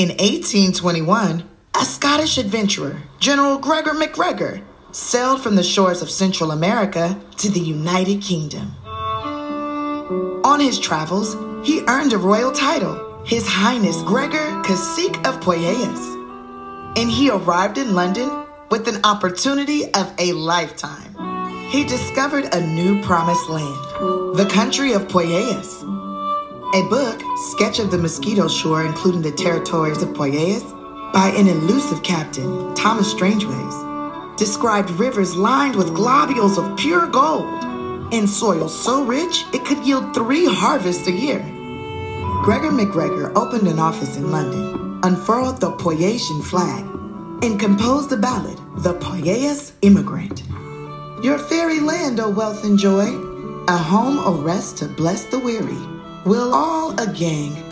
In 0.00 0.08
1821, 0.12 1.44
a 1.78 1.84
Scottish 1.84 2.38
adventurer, 2.38 3.02
General 3.18 3.58
Gregor 3.58 3.92
MacGregor, 3.92 4.62
sailed 4.92 5.42
from 5.42 5.56
the 5.56 5.62
shores 5.62 6.00
of 6.00 6.10
Central 6.10 6.52
America 6.52 7.20
to 7.36 7.50
the 7.50 7.60
United 7.60 8.22
Kingdom. 8.22 8.74
On 10.42 10.58
his 10.58 10.78
travels, 10.78 11.36
he 11.68 11.84
earned 11.86 12.14
a 12.14 12.16
royal 12.16 12.50
title, 12.50 13.22
His 13.26 13.46
Highness 13.46 14.00
Gregor 14.04 14.62
Cacique 14.62 15.18
of 15.26 15.38
Poyais. 15.40 16.96
And 16.96 17.10
he 17.10 17.28
arrived 17.28 17.76
in 17.76 17.94
London 17.94 18.46
with 18.70 18.88
an 18.88 19.04
opportunity 19.04 19.92
of 19.92 20.10
a 20.16 20.32
lifetime. 20.32 21.14
He 21.68 21.84
discovered 21.84 22.54
a 22.54 22.66
new 22.66 23.02
promised 23.02 23.50
land, 23.50 24.38
the 24.38 24.48
country 24.50 24.94
of 24.94 25.08
Poyais. 25.08 25.99
A 26.72 26.82
book, 26.84 27.20
Sketch 27.50 27.80
of 27.80 27.90
the 27.90 27.98
Mosquito 27.98 28.46
Shore, 28.46 28.84
including 28.84 29.22
the 29.22 29.32
territories 29.32 30.02
of 30.02 30.10
Poyais, 30.10 30.62
by 31.12 31.30
an 31.36 31.48
elusive 31.48 32.04
captain, 32.04 32.72
Thomas 32.76 33.10
Strangeways, 33.10 33.74
described 34.36 34.90
rivers 34.90 35.34
lined 35.34 35.74
with 35.74 35.92
globules 35.96 36.58
of 36.58 36.76
pure 36.78 37.08
gold 37.08 37.64
and 38.14 38.30
soil 38.30 38.68
so 38.68 39.04
rich 39.04 39.44
it 39.52 39.64
could 39.64 39.84
yield 39.84 40.14
three 40.14 40.46
harvests 40.46 41.08
a 41.08 41.10
year. 41.10 41.40
Gregor 42.44 42.70
MacGregor 42.70 43.36
opened 43.36 43.66
an 43.66 43.80
office 43.80 44.16
in 44.16 44.30
London, 44.30 45.00
unfurled 45.02 45.60
the 45.60 45.72
Poyasian 45.72 46.44
flag, 46.44 46.84
and 47.42 47.58
composed 47.58 48.10
the 48.10 48.16
ballad, 48.16 48.58
The 48.76 48.94
Poyais 48.94 49.72
Immigrant. 49.82 50.44
Your 51.24 51.36
fairy 51.36 51.80
land, 51.80 52.20
O 52.20 52.30
wealth 52.30 52.62
and 52.62 52.78
joy, 52.78 53.08
a 53.66 53.76
home, 53.76 54.20
O 54.20 54.40
rest 54.40 54.76
to 54.78 54.86
bless 54.86 55.24
the 55.24 55.38
weary. 55.40 55.99
We'll 56.24 56.52
all 56.54 56.92
a 57.00 57.06
gang 57.06 57.69